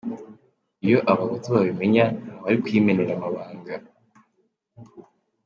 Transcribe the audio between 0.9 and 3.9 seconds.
abahutu babimenya, ntawari kuyimenera amabanga.